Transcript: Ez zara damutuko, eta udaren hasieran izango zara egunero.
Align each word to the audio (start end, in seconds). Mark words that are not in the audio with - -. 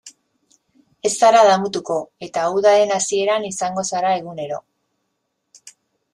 Ez 1.09 1.11
zara 1.17 1.43
damutuko, 1.47 1.97
eta 2.29 2.47
udaren 2.61 2.95
hasieran 2.97 3.47
izango 3.51 3.85
zara 3.93 4.17
egunero. 4.23 4.61